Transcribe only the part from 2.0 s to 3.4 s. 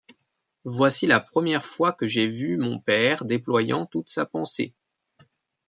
j’ai vu mon père